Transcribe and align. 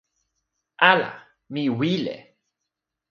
ala, 0.91 1.11
mi 1.53 1.63
wile! 1.77 2.15